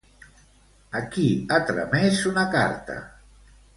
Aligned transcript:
A 0.99 1.01
qui 1.15 1.25
ha 1.49 1.59
tramès 1.67 2.23
una 2.31 2.47
carta? 2.57 2.97